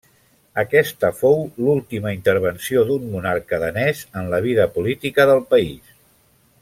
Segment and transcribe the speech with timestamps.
[0.61, 5.95] Aquesta fou l'última intervenció d'un monarca danès en la vida política del país.